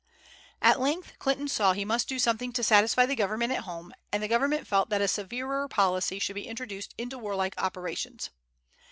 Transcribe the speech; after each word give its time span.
At 0.63 0.79
length 0.79 1.19
Clinton 1.19 1.47
saw 1.47 1.73
he 1.73 1.85
must 1.85 2.09
do 2.09 2.17
something 2.17 2.51
to 2.53 2.63
satisfy 2.63 3.05
the 3.05 3.13
government 3.15 3.51
at 3.51 3.65
home, 3.65 3.93
and 4.11 4.23
the 4.23 4.27
government 4.27 4.65
felt 4.65 4.89
that 4.89 4.99
a 4.99 5.07
severer 5.07 5.67
policy 5.67 6.17
should 6.17 6.33
be 6.33 6.47
introduced 6.47 6.95
into 6.97 7.19
warlike 7.19 7.53
operations. 7.61 8.31